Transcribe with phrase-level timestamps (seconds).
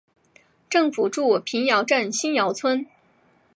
[0.67, 2.87] 政府驻瓶窑镇新窑村。